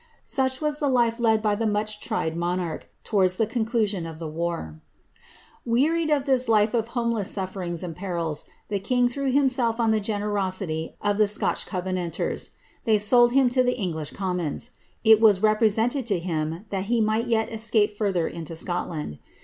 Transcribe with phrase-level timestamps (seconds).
[0.23, 4.81] ""Such was the life led by the mudi lonarcb, towards the conclusion of the war.
[5.67, 9.99] iried of this life of homelew sufierings and perils, the king threw r on the
[9.99, 12.49] generosity of the Scotch covenanters.
[12.85, 14.71] They s^d him English commons.
[15.03, 19.19] It was represented to him, that be mi^t yet further into Scotland.